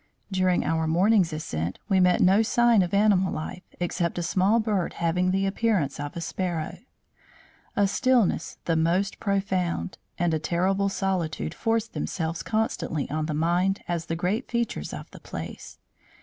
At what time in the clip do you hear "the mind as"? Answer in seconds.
13.27-14.07